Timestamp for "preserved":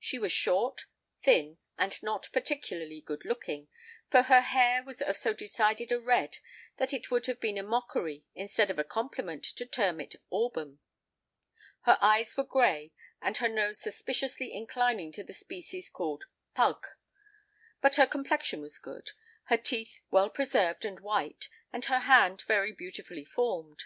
20.30-20.84